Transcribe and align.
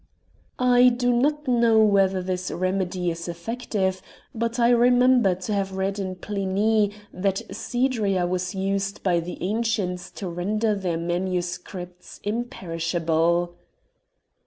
I 0.57 0.89
do 0.89 1.13
not 1.13 1.47
know 1.47 1.77
whether 1.83 2.23
this 2.23 2.49
remedy 2.49 3.11
is 3.11 3.27
effective, 3.27 4.01
but 4.33 4.57
I 4.59 4.69
remember 4.71 5.35
to 5.35 5.53
have 5.53 5.73
read 5.77 5.99
in 5.99 6.15
Pliny 6.15 6.91
that 7.13 7.43
cedria 7.51 8.25
was 8.27 8.55
used 8.55 9.03
by 9.03 9.19
the 9.19 9.37
ancients 9.43 10.09
to 10.13 10.27
render 10.27 10.73
their 10.73 10.97
manuscripts 10.97 12.19
imperishable. 12.23 13.53